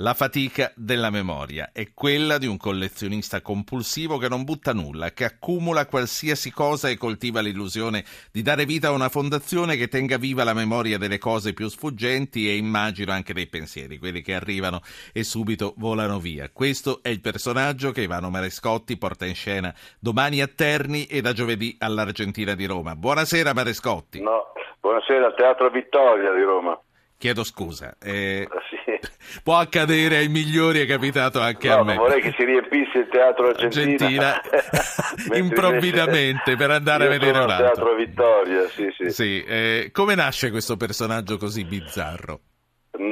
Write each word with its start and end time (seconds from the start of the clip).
La 0.00 0.14
fatica 0.14 0.70
della 0.76 1.10
memoria 1.10 1.70
è 1.72 1.92
quella 1.92 2.38
di 2.38 2.46
un 2.46 2.56
collezionista 2.56 3.40
compulsivo 3.40 4.16
che 4.16 4.28
non 4.28 4.44
butta 4.44 4.72
nulla, 4.72 5.10
che 5.10 5.24
accumula 5.24 5.86
qualsiasi 5.86 6.52
cosa 6.52 6.88
e 6.88 6.96
coltiva 6.96 7.40
l'illusione 7.40 8.04
di 8.30 8.42
dare 8.42 8.64
vita 8.64 8.88
a 8.88 8.92
una 8.92 9.08
fondazione 9.08 9.74
che 9.74 9.88
tenga 9.88 10.16
viva 10.16 10.44
la 10.44 10.54
memoria 10.54 10.98
delle 10.98 11.18
cose 11.18 11.52
più 11.52 11.68
sfuggenti 11.68 12.48
e 12.48 12.54
immagino 12.54 13.10
anche 13.10 13.32
dei 13.32 13.48
pensieri, 13.48 13.98
quelli 13.98 14.22
che 14.22 14.34
arrivano 14.34 14.82
e 15.12 15.24
subito 15.24 15.74
volano 15.78 16.20
via. 16.20 16.48
Questo 16.52 17.00
è 17.02 17.08
il 17.08 17.20
personaggio 17.20 17.90
che 17.90 18.02
Ivano 18.02 18.30
Marescotti 18.30 18.96
porta 18.98 19.26
in 19.26 19.34
scena 19.34 19.74
domani 19.98 20.40
a 20.40 20.46
Terni 20.46 21.06
e 21.06 21.20
da 21.22 21.32
giovedì 21.32 21.74
all'Argentina 21.80 22.54
di 22.54 22.66
Roma. 22.66 22.94
Buonasera 22.94 23.52
Marescotti. 23.52 24.20
No, 24.20 24.52
buonasera 24.78 25.26
al 25.26 25.34
Teatro 25.34 25.68
Vittoria 25.70 26.32
di 26.34 26.42
Roma. 26.42 26.80
Chiedo 27.18 27.42
scusa. 27.42 27.96
Eh, 28.00 28.46
sì. 28.70 28.78
Può 29.42 29.56
accadere 29.56 30.18
ai 30.18 30.28
migliori, 30.28 30.80
è 30.80 30.86
capitato 30.86 31.40
anche 31.40 31.68
no, 31.68 31.78
a 31.78 31.84
me. 31.84 31.96
vorrei 31.96 32.20
che 32.20 32.32
si 32.36 32.44
riempisse 32.44 32.98
il 32.98 33.08
teatro 33.10 33.48
Argentina, 33.48 34.40
Argentina 34.40 35.36
improvvidamente 35.36 36.56
per 36.56 36.70
andare 36.70 37.06
a 37.06 37.08
vedere 37.08 37.38
un 37.38 37.50
altro. 37.50 37.66
Teatro 37.66 37.94
Vittoria, 37.94 38.68
sì, 38.68 38.88
sì. 38.96 39.10
sì 39.10 39.44
eh, 39.44 39.90
come 39.92 40.14
nasce 40.14 40.50
questo 40.50 40.76
personaggio 40.76 41.36
così 41.36 41.64
bizzarro? 41.64 42.40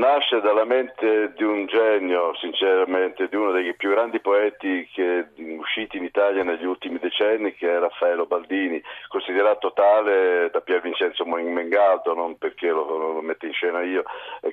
Nasce 0.07 0.41
dalla 0.41 0.65
mente 0.65 1.33
di 1.33 1.43
un 1.43 1.67
genio, 1.67 2.33
sinceramente, 2.37 3.27
di 3.27 3.35
uno 3.35 3.51
dei 3.51 3.75
più 3.75 3.91
grandi 3.91 4.21
poeti 4.21 4.89
che, 4.93 5.27
usciti 5.59 5.97
in 5.97 6.05
Italia 6.05 6.45
negli 6.45 6.65
ultimi 6.65 7.01
decenni, 7.01 7.53
che 7.55 7.69
è 7.69 7.79
Raffaello 7.81 8.25
Baldini, 8.25 8.81
considerato 9.09 9.73
tale 9.73 10.49
da 10.53 10.61
Pier 10.61 10.81
Vincenzo 10.81 11.25
Mengaldo, 11.27 12.15
non 12.15 12.39
perché 12.39 12.69
lo, 12.69 13.15
lo 13.15 13.21
metto 13.21 13.47
in 13.47 13.53
scena 13.53 13.83
io, 13.83 14.05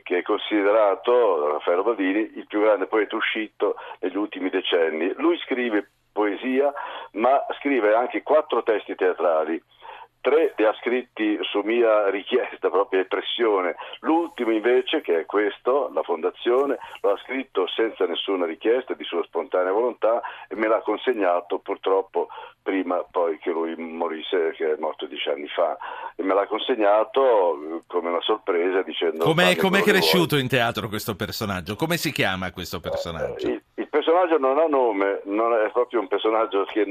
che 0.02 0.18
è 0.18 0.22
considerato, 0.24 1.52
Raffaello 1.52 1.84
Baldini, 1.84 2.32
il 2.36 2.48
più 2.48 2.62
grande 2.62 2.88
poeta 2.88 3.16
uscito 3.16 3.76
negli 4.00 4.18
ultimi 4.18 4.50
decenni. 4.50 5.14
Lui 5.18 5.38
scrive 5.38 5.88
poesia, 6.12 6.74
ma 7.12 7.46
scrive 7.60 7.94
anche 7.94 8.24
quattro 8.24 8.64
testi 8.64 8.96
teatrali 8.96 9.62
tre 10.24 10.54
li 10.56 10.64
ha 10.64 10.74
scritti 10.80 11.38
su 11.42 11.60
mia 11.66 12.10
richiesta, 12.10 12.70
propria 12.70 13.02
e 13.02 13.06
pressione. 13.06 13.76
L'ultimo 14.00 14.52
invece, 14.52 15.02
che 15.02 15.20
è 15.20 15.26
questo, 15.26 15.92
la 15.94 16.02
fondazione, 16.02 16.78
lo 17.02 17.12
ha 17.12 17.18
scritto 17.18 17.68
senza 17.68 18.06
nessuna 18.06 18.46
richiesta, 18.46 18.94
di 18.94 19.04
sua 19.04 19.22
spontanea 19.24 19.74
volontà 19.74 20.22
e 20.48 20.56
me 20.56 20.68
l'ha 20.68 20.80
consegnato 20.80 21.60
purtroppo 21.60 22.30
prima 22.64 23.04
poi 23.12 23.38
che 23.40 23.52
lui 23.52 23.76
morisse, 23.76 24.54
che 24.56 24.72
è 24.72 24.76
morto 24.80 25.06
dieci 25.08 25.28
anni 25.28 25.48
fa. 25.50 25.78
E 26.16 26.24
me 26.24 26.34
l'ha 26.34 26.48
consegnato 26.48 27.56
eh, 27.56 27.82
come 27.88 28.10
una 28.10 28.22
sorpresa 28.22 28.82
dicendo... 28.82 29.26
Com'è, 29.26 29.58
com'è 29.58 29.82
cresciuto 29.82 30.38
in 30.38 30.48
teatro 30.48 30.88
questo 30.88 31.16
personaggio? 31.16 31.76
Come 31.76 31.98
si 31.98 32.14
chiama 32.14 32.52
questo 32.54 32.80
personaggio? 32.80 33.48
Eh, 33.48 33.52
il, 33.52 33.64
personaggio 33.94 34.40
non 34.40 34.58
ha 34.58 34.66
nome, 34.66 35.22
non 35.26 35.54
è 35.54 35.70
proprio 35.70 36.00
un 36.00 36.08
personaggio 36.08 36.64
che 36.64 36.84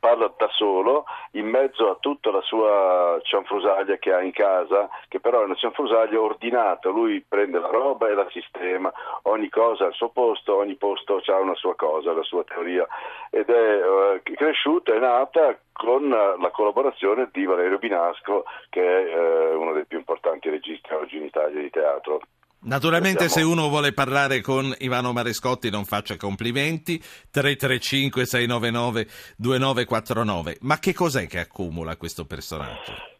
parla 0.00 0.34
da 0.36 0.48
solo, 0.50 1.04
in 1.34 1.46
mezzo 1.46 1.88
a 1.88 1.96
tutta 2.00 2.32
la 2.32 2.40
sua 2.40 3.16
cianfrusaglia 3.22 3.96
che 3.98 4.12
ha 4.12 4.20
in 4.22 4.32
casa, 4.32 4.88
che 5.06 5.20
però 5.20 5.42
è 5.42 5.44
una 5.44 5.54
cianfrusaglia 5.54 6.20
ordinata, 6.20 6.88
lui 6.88 7.24
prende 7.26 7.60
la 7.60 7.68
roba 7.68 8.08
e 8.08 8.14
la 8.14 8.26
sistema, 8.30 8.92
ogni 9.30 9.48
cosa 9.48 9.84
al 9.84 9.92
suo 9.92 10.08
posto, 10.08 10.56
ogni 10.56 10.74
posto 10.74 11.22
ha 11.24 11.38
una 11.38 11.54
sua 11.54 11.76
cosa, 11.76 12.12
la 12.12 12.24
sua 12.24 12.42
teoria, 12.42 12.84
ed 13.30 13.48
è 13.48 13.88
uh, 13.88 14.20
cresciuta, 14.24 14.92
è 14.92 14.98
nata 14.98 15.56
con 15.70 16.08
la 16.08 16.50
collaborazione 16.50 17.28
di 17.30 17.44
Valerio 17.44 17.78
Binasco, 17.78 18.42
che 18.68 18.82
è 18.82 19.14
uh, 19.54 19.60
uno 19.60 19.74
dei 19.74 19.86
più 19.86 19.98
importanti 19.98 20.50
registi 20.50 20.92
oggi 20.92 21.18
in 21.18 21.22
Italia 21.22 21.62
di 21.62 21.70
teatro. 21.70 22.20
Naturalmente 22.60 23.28
se 23.28 23.42
uno 23.42 23.68
vuole 23.68 23.92
parlare 23.92 24.40
con 24.40 24.74
Ivano 24.78 25.12
Marescotti 25.12 25.70
non 25.70 25.84
faccia 25.84 26.16
complimenti, 26.16 26.98
335 27.30 28.26
699 28.26 29.08
2949. 29.36 30.58
Ma 30.62 30.78
che 30.78 30.92
cos'è 30.92 31.26
che 31.28 31.38
accumula 31.38 31.96
questo 31.96 32.26
personaggio? 32.26 33.17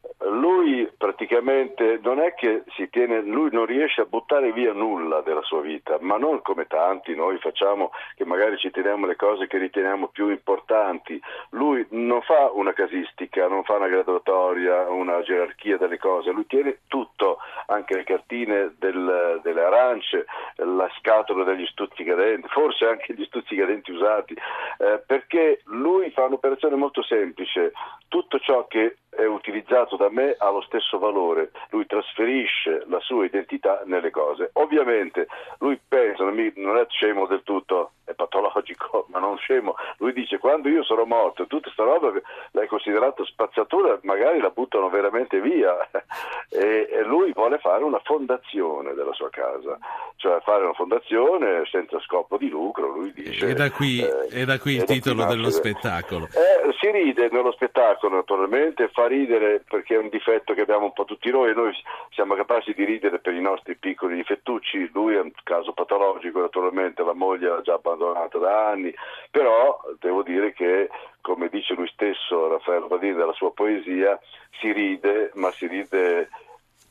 Praticamente 1.18 1.98
non 2.00 2.20
è 2.20 2.32
che 2.34 2.62
si 2.76 2.88
tiene, 2.90 3.20
lui 3.22 3.50
non 3.50 3.66
riesce 3.66 4.02
a 4.02 4.04
buttare 4.04 4.52
via 4.52 4.72
nulla 4.72 5.20
della 5.22 5.42
sua 5.42 5.60
vita, 5.60 5.98
ma 6.00 6.16
non 6.16 6.42
come 6.42 6.68
tanti 6.68 7.16
noi 7.16 7.38
facciamo 7.38 7.90
che 8.14 8.24
magari 8.24 8.56
ci 8.56 8.70
teniamo 8.70 9.04
le 9.04 9.16
cose 9.16 9.48
che 9.48 9.58
riteniamo 9.58 10.06
più 10.08 10.30
importanti. 10.30 11.20
Lui 11.50 11.84
non 11.90 12.22
fa 12.22 12.52
una 12.52 12.72
casistica, 12.72 13.48
non 13.48 13.64
fa 13.64 13.74
una 13.74 13.88
graduatoria, 13.88 14.88
una 14.88 15.20
gerarchia 15.22 15.76
delle 15.76 15.98
cose, 15.98 16.30
lui 16.30 16.46
tiene 16.46 16.82
tutto, 16.86 17.38
anche 17.66 17.96
le 17.96 18.04
cartine 18.04 18.74
del, 18.78 19.40
delle 19.42 19.64
arance, 19.64 20.24
la 20.54 20.88
scatola 20.98 21.42
degli 21.42 21.66
stuzzicadenti, 21.66 22.46
forse 22.46 22.86
anche 22.86 23.12
gli 23.14 23.24
stuzzicadenti 23.24 23.90
usati, 23.90 24.34
eh, 24.34 25.02
perché 25.04 25.62
lui 25.64 26.12
fa 26.12 26.26
un'operazione 26.26 26.76
molto 26.76 27.02
semplice, 27.02 27.72
tutto 28.06 28.38
ciò 28.38 28.68
che 28.68 28.98
è 29.18 29.26
utilizzato 29.26 29.96
da 29.96 30.08
me 30.10 30.36
ha 30.38 30.48
lo 30.48 30.60
stesso 30.60 30.96
valore, 30.96 31.50
lui 31.70 31.86
trasferisce 31.86 32.84
la 32.86 33.00
sua 33.00 33.24
identità 33.24 33.82
nelle 33.84 34.10
cose. 34.10 34.50
Ovviamente 34.54 35.26
lui 35.58 35.78
pensa, 35.88 36.22
non 36.22 36.76
è 36.78 36.86
scemo 36.88 37.26
del 37.26 37.42
tutto, 37.42 37.90
è 38.04 38.14
patologico, 38.14 39.06
ma 39.10 39.18
non 39.18 39.36
scemo, 39.38 39.74
lui 39.96 40.12
dice 40.12 40.38
quando 40.38 40.68
io 40.68 40.84
sarò 40.84 41.04
morto, 41.04 41.48
tutta 41.48 41.64
questa 41.64 41.82
roba 41.82 42.12
l'hai 42.52 42.68
considerata 42.68 43.24
spazzatura, 43.24 43.98
magari 44.02 44.38
la 44.38 44.50
buttano 44.50 44.88
veramente 44.88 45.40
via 45.40 45.76
e, 46.48 46.88
e 46.88 47.02
lui 47.02 47.32
vuole 47.32 47.58
fare 47.58 47.82
una 47.82 48.00
fondazione 48.04 48.94
della 48.94 49.12
sua 49.14 49.30
casa, 49.30 49.76
cioè 50.14 50.40
fare 50.42 50.62
una 50.62 50.74
fondazione 50.74 51.64
senza 51.68 51.98
scopo 52.00 52.36
di 52.36 52.48
lucro, 52.48 52.86
lui 52.86 53.12
dice. 53.12 53.48
E 53.48 53.54
da 53.54 53.72
qui, 53.72 54.00
eh, 54.00 54.44
da 54.44 54.60
qui 54.60 54.74
il 54.74 54.84
titolo 54.84 55.24
dello 55.24 55.50
spettacolo. 55.50 56.26
Eh, 56.26 56.72
si 56.78 56.88
ride 56.92 57.28
nello 57.32 57.50
spettacolo 57.50 58.14
naturalmente, 58.14 58.88
fa 58.88 59.07
ridere 59.08 59.64
perché 59.68 59.96
è 59.96 59.98
un 59.98 60.08
difetto 60.08 60.54
che 60.54 60.60
abbiamo 60.60 60.84
un 60.84 60.92
po' 60.92 61.04
tutti 61.04 61.30
noi 61.30 61.50
e 61.50 61.54
noi 61.54 61.72
siamo 62.10 62.34
capaci 62.34 62.72
di 62.74 62.84
ridere 62.84 63.18
per 63.18 63.34
i 63.34 63.40
nostri 63.40 63.76
piccoli 63.76 64.14
difettucci, 64.14 64.90
lui 64.92 65.14
è 65.14 65.20
un 65.20 65.32
caso 65.42 65.72
patologico 65.72 66.40
naturalmente, 66.40 67.02
la 67.02 67.14
moglie 67.14 67.48
l'ha 67.48 67.62
già 67.62 67.74
abbandonato 67.74 68.38
da 68.38 68.68
anni, 68.68 68.94
però 69.30 69.80
devo 69.98 70.22
dire 70.22 70.52
che 70.52 70.88
come 71.20 71.48
dice 71.48 71.74
lui 71.74 71.88
stesso 71.88 72.48
Raffaello 72.48 72.86
Badini 72.86 73.16
nella 73.16 73.32
sua 73.32 73.52
poesia, 73.52 74.18
si 74.60 74.72
ride, 74.72 75.30
ma 75.34 75.50
si 75.50 75.66
ride 75.66 76.28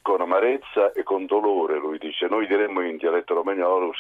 con 0.08 0.22
amarezza 0.22 0.94
e 0.94 1.04
con 1.04 1.26
dolore, 1.26 1.78
lui 1.78 1.98
dice. 1.98 2.28
Noi 2.30 2.48
diremmo 2.48 2.82
in 2.82 2.96
dialetto 2.96 3.34
romagnolo 3.34 3.92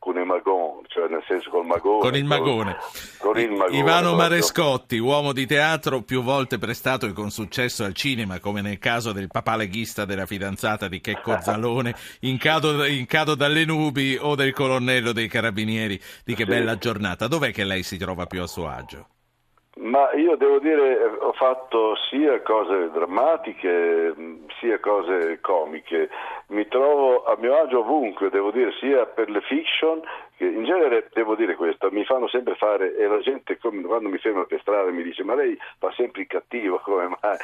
con 0.00 0.18
il 0.18 0.26
magone, 0.26 0.82
cioè 0.88 1.08
nel 1.08 1.22
senso 1.28 1.48
col 1.48 1.64
magone. 1.64 2.00
Con 2.00 2.16
il 2.16 2.24
magone. 2.24 2.76
Con, 3.20 3.38
il 3.38 3.52
magone 3.52 3.76
Ivano 3.76 4.16
Marescotti, 4.16 4.98
uomo 4.98 5.32
di 5.32 5.46
teatro, 5.46 6.02
più 6.02 6.22
volte 6.22 6.58
prestato 6.58 7.06
e 7.06 7.12
con 7.12 7.30
successo 7.30 7.84
al 7.84 7.94
cinema, 7.94 8.40
come 8.40 8.62
nel 8.62 8.80
caso 8.80 9.12
del 9.12 9.28
papà 9.28 9.54
leghista 9.54 10.04
della 10.04 10.26
fidanzata 10.26 10.88
di 10.88 11.00
Checco 11.00 11.38
Zalone, 11.40 11.94
in 12.22 12.36
cado, 12.36 12.84
in 12.84 13.06
cado 13.06 13.36
dalle 13.36 13.64
nubi 13.64 14.18
o 14.20 14.34
del 14.34 14.52
colonnello 14.52 15.12
dei 15.12 15.28
carabinieri 15.28 16.00
di 16.24 16.34
Che 16.34 16.42
sì. 16.42 16.50
bella 16.50 16.76
giornata. 16.78 17.28
Dov'è 17.28 17.52
che 17.52 17.62
lei 17.62 17.84
si 17.84 17.96
trova 17.96 18.26
più 18.26 18.42
a 18.42 18.48
suo 18.48 18.66
agio? 18.66 19.06
Ma 19.76 20.12
io 20.12 20.36
devo 20.36 20.60
dire, 20.60 21.04
ho 21.04 21.32
fatto 21.32 21.96
sia 22.08 22.40
cose 22.42 22.90
drammatiche, 22.92 24.14
sia 24.60 24.78
cose 24.78 25.40
comiche. 25.40 26.08
Mi 26.48 26.68
trovo 26.68 27.24
a 27.24 27.36
mio 27.38 27.60
agio 27.60 27.80
ovunque, 27.80 28.30
devo 28.30 28.52
dire, 28.52 28.70
sia 28.78 29.04
per 29.06 29.28
le 29.30 29.40
fiction, 29.40 30.00
che 30.36 30.44
in 30.44 30.64
genere 30.64 31.08
devo 31.12 31.34
dire 31.34 31.54
questo, 31.54 31.90
mi 31.90 32.04
fanno 32.04 32.28
sempre 32.28 32.54
fare, 32.54 32.96
e 32.96 33.06
la 33.06 33.18
gente 33.18 33.58
quando 33.58 34.08
mi 34.08 34.18
ferma 34.18 34.44
per 34.44 34.60
strada 34.60 34.90
mi 34.90 35.02
dice 35.02 35.22
ma 35.22 35.34
lei 35.34 35.56
fa 35.78 35.92
sempre 35.92 36.22
il 36.22 36.28
cattivo, 36.28 36.78
come 36.82 37.08
mai? 37.08 37.36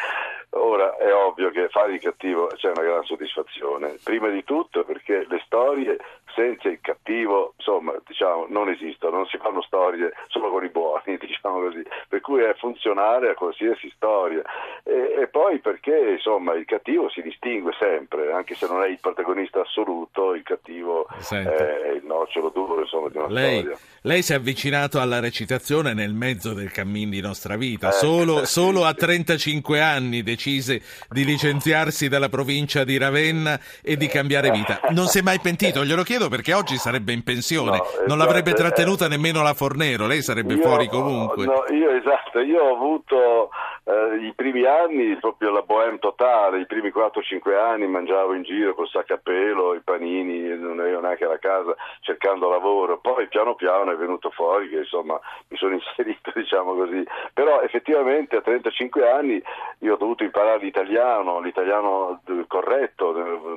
Ora 0.51 0.97
è 0.97 1.13
ovvio 1.15 1.51
che 1.51 1.69
fare 1.69 1.95
il 1.95 2.01
cattivo 2.01 2.49
c'è 2.49 2.71
una 2.71 2.83
gran 2.83 3.05
soddisfazione, 3.05 3.99
prima 4.03 4.29
di 4.29 4.43
tutto 4.45 4.85
perché 4.85 5.25
le 5.29 5.41
storie 5.45 5.99
senza 6.35 6.69
il 6.69 6.81
cattivo, 6.81 7.55
insomma, 7.57 7.95
diciamo, 8.07 8.47
non 8.49 8.69
esistono, 8.69 9.17
non 9.17 9.27
si 9.27 9.39
fanno 9.39 9.63
storie 9.63 10.13
solo 10.29 10.51
con 10.51 10.65
i 10.65 10.69
buoni, 10.69 11.17
diciamo 11.21 11.61
così, 11.61 11.83
per 12.09 12.21
cui 12.21 12.43
è 12.43 12.55
funzionale 12.55 13.31
a 13.31 13.35
qualsiasi 13.35 13.91
storia. 13.95 14.43
E, 14.91 15.29
poi 15.29 15.61
perché, 15.61 16.15
insomma, 16.17 16.55
il 16.55 16.65
cattivo 16.65 17.09
si 17.11 17.23
distingue 17.23 17.73
sempre, 17.79 18.33
anche 18.33 18.57
se 18.57 18.67
non 18.67 18.83
è 18.83 18.89
il 18.89 18.99
protagonista 19.01 19.61
assoluto, 19.61 20.35
il 20.35 20.43
cattivo 20.43 21.07
Senti. 21.19 21.49
è 21.49 21.91
il 21.95 22.05
nocciolo 22.05 22.49
duro, 22.49 22.81
insomma, 22.81 23.09
di 23.09 23.19
una 23.19 23.29
lei, 23.29 23.61
storia. 23.61 23.79
Lei 24.03 24.23
si 24.23 24.33
è 24.33 24.37
avvicinato 24.37 24.99
alla 24.99 25.21
recitazione 25.21 25.95
nel 25.95 26.13
mezzo 26.13 26.55
del 26.55 26.73
cammin 26.73 27.11
di 27.11 27.21
nostra 27.21 27.57
vita, 27.57 27.91
eh, 27.91 27.93
solo, 27.93 28.45
solo 28.51 28.85
a 28.85 28.93
35 28.93 29.81
anni 29.81 30.25
decise 30.25 30.83
di 31.09 31.25
licenziarsi 31.25 32.09
dalla 32.09 32.29
provincia 32.29 32.83
di 32.83 32.99
Ravenna 32.99 33.61
e 33.83 33.97
di 33.97 34.09
cambiare 34.09 34.51
vita. 34.51 34.81
Non 34.91 35.07
si 35.07 35.21
è 35.21 35.23
mai 35.23 35.39
pentito, 35.39 35.85
glielo 35.85 36.03
chiedo 36.03 36.29
perché 36.29 36.53
oggi 36.53 36.77
sarebbe 36.79 37.13
in 37.13 37.23
pensione, 37.23 37.77
no, 37.77 37.85
esatto, 37.85 38.05
non 38.09 38.19
l'avrebbe 38.19 38.55
trattenuta 38.55 39.05
eh, 39.05 39.09
nemmeno 39.09 39.43
la 39.43 39.55
Fornero, 39.55 40.09
lei 40.09 40.23
sarebbe 40.23 40.55
io, 40.55 40.63
fuori 40.63 40.89
comunque. 40.89 41.45
No, 41.45 41.65
io 41.71 41.91
esatto, 41.91 42.41
io 42.41 42.61
ho 42.61 42.75
avuto 42.75 43.51
eh, 43.85 44.27
i 44.27 44.33
primi 44.35 44.65
anni, 44.65 45.17
proprio 45.17 45.51
la 45.51 45.63
bohème 45.63 45.99
totale, 45.99 46.61
i 46.61 46.67
primi 46.67 46.91
4-5 46.91 47.57
anni 47.57 47.87
mangiavo 47.87 48.35
in 48.35 48.43
giro 48.43 48.75
col 48.75 48.89
sacco 48.89 49.15
a 49.15 49.21
pelo, 49.23 49.75
i 49.75 49.81
panini, 49.81 50.49
non 50.59 50.81
avevo 50.81 51.01
neanche 51.01 51.27
la 51.27 51.39
casa 51.39 51.75
cercando 52.01 52.49
lavoro, 52.49 52.99
poi 52.99 53.29
piano 53.29 53.55
piano 53.55 53.93
è 53.93 53.97
venuto 53.97 54.31
fuori 54.31 54.69
che 54.69 54.79
insomma 54.79 55.19
mi 55.49 55.57
sono 55.57 55.75
inserito 55.81 56.31
diciamo 56.35 56.75
così, 56.75 57.05
però 57.33 57.61
effettivamente 57.61 58.37
a 58.37 58.43
35 58.43 59.09
anni 59.09 59.43
io 59.79 59.95
ho 59.95 59.97
dovuto 59.97 60.25
imparare 60.25 60.59
l'italiano, 60.59 61.41
l'italiano 61.41 62.21
corretto 62.47 63.13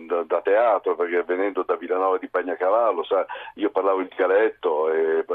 da, 0.07 0.23
da 0.23 0.41
teatro 0.41 0.95
perché 0.95 1.23
venendo 1.23 1.63
da 1.63 1.75
Villanova 1.75 2.17
di 2.17 2.27
Bagnacavallo, 2.27 3.03
sa, 3.03 3.25
io 3.55 3.69
parlavo 3.69 3.99
il 3.99 4.09
dialetto 4.15 4.89
e 4.91 5.25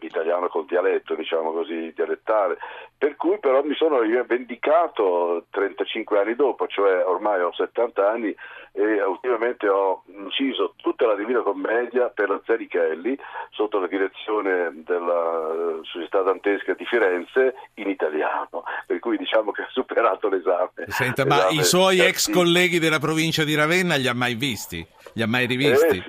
l'italiano 0.00 0.48
col 0.48 0.66
dialetto 0.66 1.14
diciamo 1.14 1.52
così 1.52 1.92
dialettale, 1.94 2.58
per 2.96 3.16
cui 3.16 3.38
però 3.38 3.62
mi 3.62 3.74
sono 3.74 3.98
vendicato 4.26 5.44
35 5.50 6.18
anni 6.18 6.34
dopo, 6.34 6.66
cioè 6.66 7.04
ormai 7.04 7.40
ho 7.40 7.52
70 7.52 8.08
anni 8.08 8.34
e 8.76 9.02
ultimamente 9.04 9.68
ho 9.68 10.02
inciso 10.06 10.74
tutta 10.76 11.06
la 11.06 11.14
Divina 11.14 11.42
Commedia 11.42 12.08
per 12.08 12.28
la 12.28 12.40
Zerichelli 12.44 13.16
sotto 13.50 13.78
la 13.78 13.86
direzione 13.86 14.72
della 14.84 15.78
Società 15.82 16.22
Dantesca 16.22 16.74
di 16.74 16.84
Firenze 16.84 17.54
in 17.74 17.88
italiano, 17.88 18.64
per 18.86 18.98
cui 18.98 19.16
diciamo 19.16 19.52
che 19.52 19.62
ha 19.62 19.68
superato 19.70 20.28
l'esame. 20.28 20.86
Senta, 20.88 21.24
ma 21.24 21.48
i 21.50 21.62
suoi 21.62 22.00
ex 22.00 22.30
colleghi 22.30 22.78
della 22.80 22.98
provincia 22.98 23.44
di 23.44 23.54
Ravenna 23.54 23.94
li 23.94 24.08
ha 24.08 24.14
mai 24.14 24.34
visti? 24.34 24.84
Li 25.12 25.22
ha 25.22 25.28
mai 25.28 25.46
rivisti? 25.46 25.98
Eh, 25.98 26.04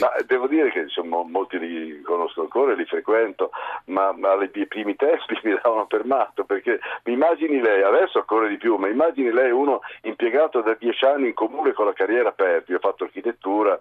ma 0.00 0.12
devo 0.26 0.46
dire 0.46 0.70
che 0.70 0.80
insomma, 0.80 1.22
molti 1.22 1.58
li 1.58 2.00
conosco 2.02 2.42
ancora, 2.42 2.74
li 2.74 2.84
frequento, 2.84 3.50
ma, 3.86 4.12
ma 4.12 4.32
ai 4.32 4.48
primi 4.48 4.96
tempi 4.96 5.38
mi 5.44 5.58
davano 5.62 5.86
per 5.86 6.04
matto, 6.04 6.44
perché 6.44 6.78
mi 7.04 7.14
immagini 7.14 7.60
lei, 7.60 7.82
adesso 7.82 8.18
ancora 8.18 8.46
di 8.46 8.56
più, 8.56 8.76
ma 8.76 8.88
immagini 8.88 9.30
lei 9.32 9.50
uno 9.50 9.80
impiegato 10.02 10.60
da 10.60 10.74
dieci 10.78 11.04
anni 11.04 11.28
in 11.28 11.34
comune 11.34 11.72
con 11.72 11.86
la 11.86 11.92
carriera 11.92 12.28
aperta, 12.28 12.72
io 12.72 12.78
ho 12.78 12.80
fatto 12.80 13.04
architettura, 13.04 13.78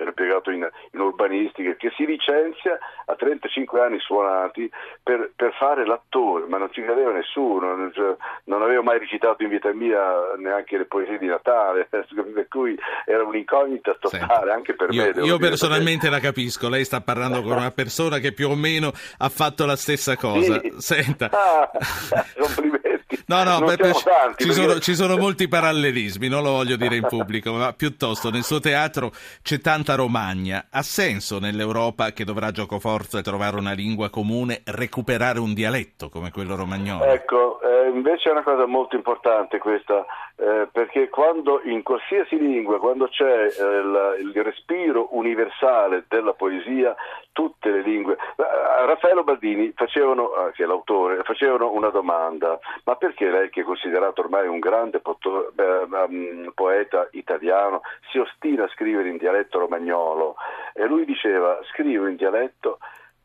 ero 0.00 0.08
impiegato 0.08 0.50
in, 0.50 0.68
in, 0.92 1.00
urbanistica, 1.00 1.74
che 1.74 1.92
si 1.96 2.06
licenzia 2.06 2.78
a 3.06 3.14
35 3.14 3.80
anni 3.80 3.98
suonati 4.00 4.70
per, 5.02 5.32
per 5.34 5.54
fare 5.54 5.86
l'attore, 5.86 6.46
ma 6.46 6.58
non 6.58 6.70
ci 6.72 6.82
credeva 6.82 7.12
nessuno, 7.12 7.74
non, 7.74 7.92
cioè, 7.94 8.16
non, 8.44 8.62
avevo 8.62 8.82
mai 8.82 8.98
recitato 8.98 9.42
in 9.42 9.50
vita 9.50 9.72
mia 9.72 10.34
neanche 10.38 10.78
le 10.78 10.84
poesie 10.86 11.18
di 11.18 11.26
Natale, 11.26 11.88
per 11.90 12.48
cui 12.48 12.78
era 13.04 13.22
un'incognita 13.22 13.96
totale 13.98 14.52
anche 14.52 14.74
per 14.74 14.92
io, 14.92 15.10
me. 15.14 15.22
Io 15.22 15.38
personalmente 15.38 16.08
perché... 16.08 16.14
la 16.14 16.20
capisco, 16.20 16.68
lei 16.68 16.84
sta 16.84 17.00
parlando 17.00 17.42
con 17.42 17.52
una 17.52 17.70
persona 17.70 18.18
che 18.18 18.32
più 18.32 18.48
o 18.48 18.54
meno 18.54 18.92
ha 19.18 19.28
fatto 19.28 19.66
la 19.66 19.76
stessa 19.76 20.16
cosa. 20.16 20.60
Sì. 20.60 20.74
Senta. 20.78 21.30
Ah, 21.32 21.70
complimenti. 22.38 22.90
No, 23.26 23.44
no, 23.44 23.60
beh, 23.60 23.70
ci, 23.70 23.76
perché... 23.76 24.52
sono, 24.52 24.78
ci, 24.80 24.94
sono, 24.96 25.16
molti 25.16 25.46
parallelismi, 25.46 26.26
non 26.26 26.42
lo 26.42 26.50
voglio 26.50 26.76
dire 26.76 26.96
in 26.96 27.06
pubblico, 27.06 27.52
ma 27.52 27.72
piuttosto 27.72 28.30
nel 28.30 28.42
suo 28.42 28.58
teatro 28.58 29.12
c'è 29.42 29.60
tanta 29.60 29.89
romagna. 29.94 30.66
Ha 30.70 30.82
senso 30.82 31.38
nell'Europa 31.38 32.12
che 32.12 32.24
dovrà 32.24 32.50
giocoforza 32.50 33.20
trovare 33.20 33.56
una 33.56 33.72
lingua 33.72 34.10
comune, 34.10 34.62
recuperare 34.64 35.38
un 35.38 35.54
dialetto 35.54 36.08
come 36.08 36.30
quello 36.30 36.56
romagnolo? 36.56 37.04
Ecco, 37.04 37.60
eh, 37.62 37.88
invece 37.88 38.28
è 38.28 38.32
una 38.32 38.42
cosa 38.42 38.66
molto 38.66 38.96
importante 38.96 39.58
questa, 39.58 40.04
eh, 40.36 40.68
perché 40.72 41.08
quando 41.08 41.60
in 41.64 41.82
qualsiasi 41.82 42.38
lingua, 42.38 42.78
quando 42.78 43.08
c'è 43.08 43.46
eh, 43.46 43.82
la, 43.82 44.16
il 44.16 44.32
respiro 44.42 45.08
universale 45.12 46.04
della 46.08 46.32
poesia, 46.32 46.94
tutte 47.32 47.70
le 47.70 47.82
lingue. 47.82 48.16
A 48.36 48.84
Raffaello 48.84 49.24
Baldini 49.24 49.72
facevano, 49.74 50.32
ah, 50.32 50.50
che 50.50 50.64
è 50.64 50.66
l'autore, 50.66 51.22
facevano 51.22 51.72
una 51.72 51.90
domanda, 51.90 52.58
ma 52.84 52.96
perché 52.96 53.30
lei 53.30 53.50
che 53.50 53.60
è 53.60 53.64
considerato 53.64 54.20
ormai 54.20 54.46
un 54.46 54.58
grande 54.58 55.00
um, 55.04 56.52
poeta 56.54 57.08
italiano 57.12 57.82
si 58.10 58.18
ostina 58.18 58.64
a 58.64 58.68
scrivere 58.68 59.08
in 59.08 59.16
dialetto 59.16 59.58
romagnolo? 59.58 60.36
E 60.74 60.86
lui 60.86 61.04
diceva 61.04 61.58
scrivo 61.72 62.06
in 62.06 62.16
dialetto 62.16 62.78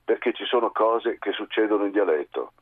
perché 0.03 0.33
ci 0.33 0.45
sono 0.45 0.71
cose 0.71 1.17
che 1.19 1.31
succedono 1.31 1.85
in 1.85 1.91
dialetto 1.91 2.53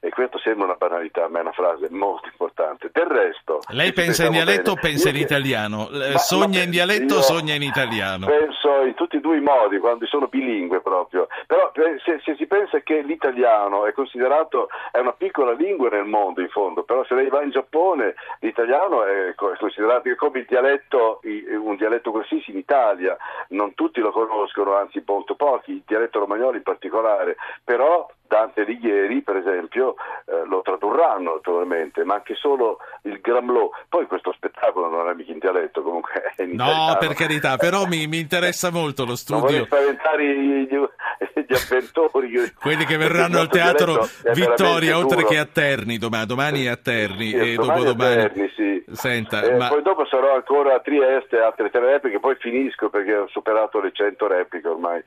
e 0.00 0.08
questo 0.10 0.38
sembra 0.38 0.64
una 0.64 0.74
banalità, 0.74 1.28
ma 1.28 1.38
è 1.38 1.42
una 1.42 1.52
frase 1.52 1.88
molto 1.90 2.28
importante. 2.28 2.90
Del 2.92 3.06
resto... 3.06 3.60
Lei 3.68 3.92
pensa 3.92 4.26
in 4.26 4.32
dialetto 4.32 4.72
o 4.72 4.74
pensa 4.74 5.10
in 5.10 5.16
italiano? 5.16 5.88
Ma, 5.90 6.18
sogna 6.18 6.58
ma 6.58 6.64
in 6.64 6.70
dialetto 6.70 7.16
o 7.16 7.20
sogna 7.20 7.54
in 7.54 7.62
italiano? 7.62 8.26
Penso 8.26 8.82
in 8.82 8.94
tutti 8.94 9.16
e 9.16 9.20
due 9.20 9.36
i 9.36 9.40
modi, 9.40 9.78
quando 9.78 10.06
sono 10.06 10.26
bilingue 10.26 10.80
proprio. 10.80 11.28
Però 11.46 11.70
se, 11.74 12.20
se, 12.24 12.34
si 12.36 12.46
pensa 12.46 12.80
che 12.80 13.02
l'italiano 13.02 13.86
è 13.86 13.92
considerato, 13.92 14.68
è 14.90 14.98
una 14.98 15.12
piccola 15.12 15.52
lingua 15.52 15.90
nel 15.90 16.04
mondo 16.04 16.40
in 16.40 16.48
fondo, 16.48 16.82
però 16.82 17.04
se 17.04 17.14
lei 17.14 17.28
va 17.28 17.42
in 17.42 17.50
Giappone 17.50 18.14
l'italiano 18.40 19.04
è 19.04 19.34
considerato 19.34 20.08
come 20.16 20.40
il 20.40 20.46
dialetto, 20.48 21.20
un 21.22 21.76
dialetto 21.76 22.10
qualsiasi 22.10 22.50
in 22.50 22.58
Italia, 22.58 23.16
non 23.48 23.74
tutti 23.74 24.00
lo 24.00 24.10
conoscono, 24.12 24.76
anzi 24.76 25.02
molto 25.06 25.34
pochi, 25.34 25.72
il 25.72 25.82
dialetto 25.86 26.20
romagnolo 26.20 26.56
in 26.56 26.62
particolare, 26.62 27.36
però 27.64 28.08
Dante 28.30 28.60
Alighieri, 28.60 29.22
per 29.22 29.34
esempio, 29.34 29.96
eh, 30.26 30.46
lo 30.46 30.62
tradurranno 30.62 31.34
naturalmente, 31.34 32.04
ma 32.04 32.14
anche 32.14 32.36
solo 32.36 32.78
il 33.02 33.18
Gramlò. 33.20 33.70
Poi 33.88 34.06
questo 34.06 34.32
spettacolo 34.32 34.88
non 34.88 35.08
è 35.08 35.14
mica 35.14 35.32
in 35.32 35.40
dialetto, 35.40 35.82
comunque 35.82 36.12
è 36.36 36.42
in 36.42 36.54
No, 36.54 36.62
italiano. 36.64 36.98
per 36.98 37.14
carità, 37.14 37.56
però 37.56 37.86
mi, 37.86 38.06
mi, 38.06 38.20
interessa 38.20 38.70
molto 38.70 39.04
lo 39.04 39.16
studio. 39.16 39.42
Non 39.42 39.50
voglio 39.50 39.64
spaventare 39.64 40.24
gli, 40.24 40.68
gli, 40.68 41.54
avventori. 41.54 42.52
Quelli 42.54 42.84
che 42.84 42.96
verranno 43.02 43.40
al 43.40 43.48
teatro 43.48 44.06
Vittoria, 44.32 44.96
oltre 44.96 45.24
che 45.24 45.36
a 45.36 45.46
Terni, 45.46 45.98
domani, 45.98 46.26
domani 46.26 46.64
è 46.66 46.68
a 46.68 46.76
Terni 46.76 47.30
sì, 47.30 47.36
e 47.36 47.54
dopodomani... 47.56 48.14
Terni, 48.14 48.52
sì. 48.54 48.84
Senta, 48.92 49.42
eh, 49.42 49.56
ma... 49.56 49.66
Poi 49.66 49.82
dopo 49.82 50.06
sarò 50.06 50.36
ancora 50.36 50.76
a 50.76 50.80
Trieste, 50.80 51.38
altre 51.38 51.68
tre 51.70 51.80
repliche, 51.80 52.20
poi 52.20 52.36
finisco 52.36 52.90
perché 52.90 53.16
ho 53.16 53.28
superato 53.28 53.80
le 53.80 53.90
100 53.92 54.26
repliche 54.28 54.68
ormai. 54.68 55.02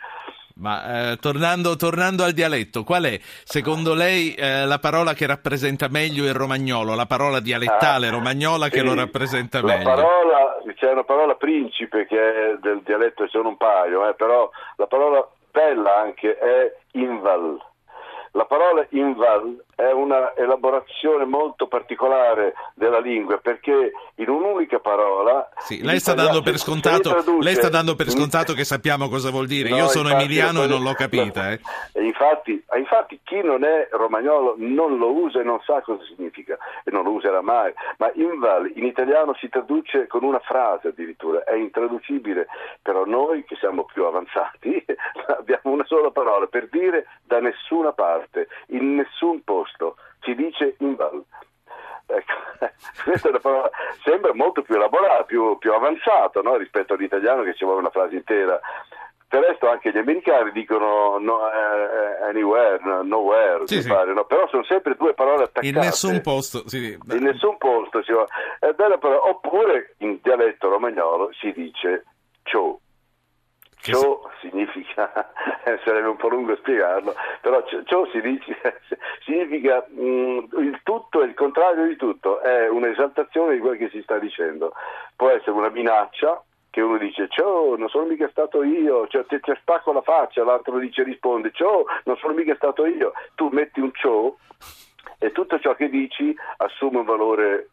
Ma 0.64 1.12
eh, 1.12 1.18
tornando, 1.18 1.76
tornando, 1.76 2.24
al 2.24 2.32
dialetto, 2.32 2.86
qual 2.86 3.04
è 3.04 3.20
secondo 3.44 3.94
lei 3.94 4.34
eh, 4.34 4.66
la 4.66 4.80
parola 4.80 5.14
che 5.14 5.28
rappresenta 5.28 5.90
meglio 5.90 6.24
il 6.24 6.34
romagnolo, 6.34 6.96
la 6.96 7.06
parola 7.06 7.42
dialettale 7.42 8.08
ah, 8.08 8.12
romagnola 8.12 8.70
che 8.70 8.82
lo 8.82 8.96
rappresenta 8.96 9.60
la 9.60 9.68
meglio? 9.68 9.84
Parola, 9.84 10.62
c'è 10.74 10.90
una 10.90 11.04
parola 11.04 11.36
principe 11.36 12.06
che 12.06 12.18
è 12.18 12.58
del 12.62 12.80
dialetto, 12.86 13.28
sono 13.28 13.50
un 13.50 13.58
paio, 13.58 14.08
eh, 14.08 14.14
però 14.14 14.50
la 14.78 14.88
parola 14.88 15.28
bella 15.52 15.98
anche 15.98 16.38
è 16.38 16.74
inval. 16.92 17.60
La 18.36 18.46
parola 18.46 18.84
inval 18.90 19.64
è 19.76 19.92
una 19.92 20.36
elaborazione 20.36 21.24
molto 21.24 21.68
particolare 21.68 22.56
della 22.74 23.00
lingua 23.00 23.38
perché 23.38 23.92
in 24.16 24.30
un'unica 24.30 24.80
parola 24.80 25.50
sì, 25.58 25.84
lei, 25.84 26.00
sta 26.00 26.16
dando 26.16 26.42
per 26.42 26.58
scontato, 26.58 27.40
lei 27.40 27.54
sta 27.54 27.70
dando 27.70 27.96
per 27.96 28.10
scontato 28.10 28.54
che 28.54 28.64
sappiamo 28.64 29.08
cosa 29.08 29.30
vuol 29.30 29.46
dire. 29.46 29.70
No, 29.70 29.78
io 29.78 29.88
sono 29.88 30.10
emiliano 30.10 30.64
e 30.64 30.68
non 30.68 30.82
l'ho 30.82 30.94
capita 30.94 31.52
eh. 31.52 31.60
infatti, 32.02 32.64
infatti, 32.76 33.20
chi 33.24 33.40
non 33.44 33.64
è 33.64 33.88
romagnolo 33.92 34.56
non 34.58 34.98
lo 34.98 35.12
usa 35.12 35.40
e 35.40 35.44
non 35.44 35.60
sa 35.64 35.82
cosa 35.82 36.04
significa 36.04 36.58
e 36.84 36.90
non 36.90 37.04
lo 37.04 37.12
userà 37.12 37.42
mai. 37.42 37.72
Ma 37.98 38.12
inval 38.16 38.72
in 38.76 38.86
italiano 38.86 39.36
si 39.36 39.48
traduce 39.48 40.08
con 40.08 40.24
una 40.24 40.40
frase 40.40 40.88
addirittura 40.88 41.44
è 41.44 41.54
intraducibile 41.54 42.48
però 42.82 43.06
noi 43.06 43.44
che 43.46 43.56
siamo 43.58 43.84
più 43.84 44.06
avanzati 44.06 44.84
abbiamo 45.38 45.74
una 45.74 45.86
sola 45.86 46.10
parola 46.10 46.48
per 46.48 46.68
dire 46.70 47.06
da 47.24 47.40
nessuna 47.40 47.92
parte 47.92 48.23
in 48.68 48.96
nessun 48.96 49.44
posto 49.44 49.98
si 50.22 50.36
dice 50.36 50.76
inval. 50.80 51.24
Ecco, 52.06 52.34
questa 53.04 53.28
è 53.28 53.32
una 53.32 53.40
parola, 53.40 53.70
sembra 54.04 54.34
molto 54.34 54.62
più 54.62 54.76
elaborata, 54.76 55.24
più, 55.24 55.58
più 55.58 55.74
avanzata 55.74 56.42
no? 56.42 56.58
rispetto 56.58 56.94
all'italiano 56.94 57.44
che 57.44 57.56
ci 57.56 57.64
vuole 57.64 57.80
una 57.80 57.90
frase 57.90 58.16
intera. 58.16 58.60
Del 59.30 59.42
resto 59.42 59.68
anche 59.68 59.92
gli 59.92 59.98
americani 59.98 60.52
dicono 60.52 61.18
no, 61.18 61.38
uh, 61.38 62.24
anywhere, 62.26 62.80
no, 62.84 63.02
nowhere, 63.02 63.66
sì, 63.66 63.82
sì. 63.82 63.88
Pare, 63.88 64.14
no? 64.14 64.26
però 64.26 64.48
sono 64.48 64.64
sempre 64.64 64.96
due 64.96 65.16
parole 65.16 65.46
attaccate. 65.46 65.68
In 65.68 65.76
nessun 65.78 66.22
posto. 66.22 66.68
Sì. 66.70 66.96
In 67.10 67.24
nessun 67.24 67.58
posto. 67.58 68.04
Oppure 69.24 69.96
in 70.00 70.20
dialetto 70.22 70.70
romagnolo 70.70 71.32
si 71.34 71.52
dice 71.52 72.06
ciò. 72.44 72.78
Ciò 73.92 74.22
significa, 74.40 75.12
sarebbe 75.84 76.08
un 76.08 76.16
po' 76.16 76.30
lungo 76.30 76.56
spiegarlo, 76.56 77.14
però 77.42 77.64
ciò 77.86 78.06
significa 79.26 79.86
mh, 79.90 80.02
mm, 80.02 80.38
il 80.60 80.80
tutto 80.84 81.22
e 81.22 81.26
il 81.26 81.34
contrario 81.34 81.88
di 81.88 81.98
tutto, 81.98 82.40
è 82.40 82.70
un'esaltazione 82.70 83.56
di 83.56 83.60
quello 83.60 83.78
che 83.78 83.90
si 83.90 84.02
sta 84.02 84.18
dicendo. 84.20 84.74
Può 85.16 85.30
essere 85.30 85.52
una 85.52 85.70
minaccia, 85.70 86.42
che 86.70 86.82
uno 86.82 86.98
dice 86.98 87.28
ciao 87.30 87.76
non 87.76 87.88
sono 87.90 88.06
mica 88.06 88.28
stato 88.30 88.64
io, 88.64 89.08
cioè, 89.08 89.26
ti, 89.28 89.40
ti 89.40 89.54
spacco 89.60 89.92
la 89.92 90.02
faccia, 90.02 90.44
l'altro 90.44 90.80
dice 90.80 91.04
risponde 91.04 91.52
ciao 91.54 91.86
non 92.06 92.18
sono 92.18 92.34
mica 92.34 92.56
stato 92.56 92.88
io, 92.88 93.14
tu 93.36 93.50
metti 93.52 93.80
un 93.80 93.92
ciao 93.94 94.38
e 95.24 95.32
tutto 95.32 95.58
ciò 95.58 95.74
che 95.74 95.90
dici 95.90 96.36
assume 96.58 97.00
un 97.00 97.06
valore 97.06 97.70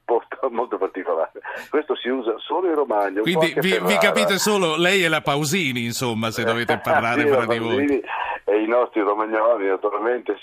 molto 0.51 0.79
particolare. 0.79 1.33
Questo 1.69 1.97
si 1.97 2.09
usa 2.09 2.35
solo 2.39 2.69
in 2.69 2.75
Romagna. 2.77 3.23
Quindi 3.23 3.53
vi, 3.59 3.77
vi, 3.83 3.99
capite 3.99 4.39
solo 4.39 4.77
lei 4.77 5.03
e 5.03 5.09
la 5.09 5.21
Pausini, 5.21 5.85
insomma, 5.85 6.31
se 6.31 6.45
dovete 6.45 6.79
parlare 6.83 7.27
fra 7.27 7.47
di 7.47 7.59
voi. 7.59 8.03
E 8.45 8.63
i 8.63 8.69
nostri 8.69 9.01
romagnoli, 9.01 9.67
naturalmente, 9.67 10.39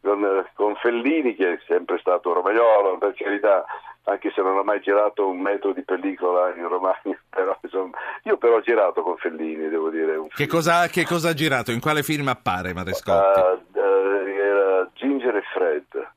con, 0.00 0.46
con 0.54 0.74
Fellini 0.76 1.34
che 1.34 1.52
è 1.52 1.58
sempre 1.66 1.98
stato 1.98 2.32
romagnolo, 2.32 2.96
per 2.96 3.14
carità, 3.14 3.64
anche 4.04 4.32
se 4.34 4.40
non 4.40 4.56
ho 4.56 4.62
mai 4.62 4.80
girato 4.80 5.28
un 5.28 5.40
metro 5.40 5.72
di 5.72 5.82
pellicola 5.82 6.54
in 6.54 6.66
Romagna, 6.68 7.18
però 7.28 7.56
insomma, 7.60 7.96
io 8.22 8.36
però 8.38 8.56
ho 8.56 8.60
girato 8.60 9.02
con 9.02 9.16
Fellini, 9.18 9.68
devo 9.68 9.90
dire. 9.90 10.26
Che 10.28 10.46
cosa, 10.46 10.86
che 10.86 11.04
cosa, 11.04 11.30
ha 11.30 11.34
girato? 11.34 11.70
In 11.70 11.80
quale 11.80 12.02
film 12.02 12.28
appare 12.28 12.72
Marescotti? 12.72 13.40
Uh, 13.40 13.78
era 13.78 14.88
Ginger 14.94 15.36
e 15.36 15.42
Fred. 15.52 16.12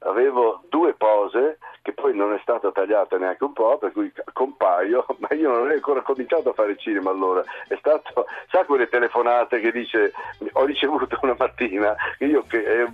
Avevo 0.00 0.62
due 0.68 0.94
pose 0.94 1.58
che 1.82 1.92
poi 1.92 2.14
non 2.14 2.32
è 2.32 2.38
stata 2.42 2.70
tagliata 2.84 3.16
neanche 3.16 3.44
un 3.44 3.52
po', 3.52 3.78
per 3.78 3.92
cui 3.92 4.12
compaio, 4.32 5.04
ma 5.18 5.28
io 5.34 5.50
non 5.50 5.66
ho 5.66 5.72
ancora 5.72 6.02
cominciato 6.02 6.50
a 6.50 6.52
fare 6.52 6.76
cinema 6.76 7.10
allora. 7.10 7.42
È 7.66 7.76
stato, 7.78 8.26
sa 8.50 8.64
quelle 8.64 8.88
telefonate 8.88 9.60
che 9.60 9.72
dice, 9.72 10.12
ho 10.52 10.64
ricevuto 10.64 11.18
una 11.22 11.34
mattina, 11.36 11.96
io 12.18 12.44
che 12.46 12.58
eh, 12.58 12.86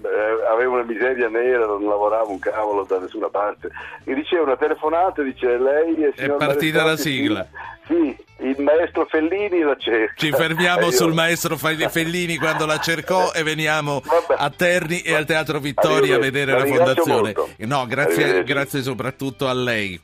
avevo 0.49 0.75
una 0.75 0.85
miseria 0.85 1.28
nera, 1.28 1.66
non 1.66 1.85
lavoravo 1.85 2.30
un 2.30 2.38
cavolo 2.38 2.85
da 2.85 2.99
nessuna 2.99 3.28
parte, 3.28 3.70
mi 4.04 4.14
riceve 4.14 4.42
una 4.42 4.56
telefonata, 4.56 5.23
dice 5.23 5.59
lei 5.59 6.04
è, 6.04 6.30
partita 6.30 6.85
la 6.85 6.97
sigla. 6.97 7.47
Sì, 7.87 8.16
il 8.50 8.62
maestro 8.62 9.07
Fellini 9.07 9.61
la 9.61 9.76
cerca. 9.78 10.14
Ci 10.16 10.33
fermiamo 10.33 10.87
io... 10.87 10.90
sul 10.90 11.14
maestro 11.14 11.57
Fellini 11.57 12.37
quando 12.37 12.66
la 12.66 12.78
cercò 12.78 13.33
e 13.33 13.42
veniamo 13.42 14.02
Vabbè. 14.04 14.40
a 14.40 14.50
Terni 14.50 15.00
e 15.00 15.14
al 15.14 15.25
Teatro 15.25 15.59
Vittoria 15.61 16.16
a 16.16 16.19
vedere 16.19 16.52
la 16.52 16.66
fondazione. 16.66 17.33
Molto. 17.35 17.49
No, 17.59 17.87
grazie, 17.87 18.42
grazie 18.45 18.83
soprattutto 18.83 19.49
a 19.49 19.54
lei. 19.54 19.99